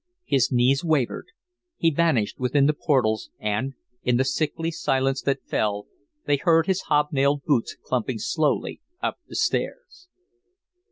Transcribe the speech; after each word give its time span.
His 0.25 0.51
knees 0.51 0.83
wavered. 0.83 1.27
He 1.77 1.91
vanished 1.91 2.39
within 2.39 2.65
the 2.65 2.73
portals 2.73 3.29
and, 3.37 3.75
in 4.01 4.17
the 4.17 4.23
sickly 4.25 4.71
silence 4.71 5.21
that 5.21 5.45
fell, 5.45 5.85
they 6.25 6.37
heard 6.37 6.65
his 6.65 6.81
hob 6.89 7.09
nailed 7.11 7.43
boots 7.43 7.77
clumping 7.83 8.17
slowly 8.17 8.81
up 9.03 9.19
the 9.27 9.35
stairs. 9.35 10.07